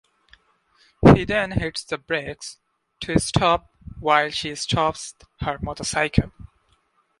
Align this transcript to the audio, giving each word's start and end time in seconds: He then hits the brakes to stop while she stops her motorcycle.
He 1.13 1.25
then 1.25 1.51
hits 1.51 1.83
the 1.83 1.99
brakes 1.99 2.57
to 3.01 3.19
stop 3.19 3.69
while 3.99 4.31
she 4.31 4.55
stops 4.55 5.13
her 5.41 5.59
motorcycle. 5.61 6.31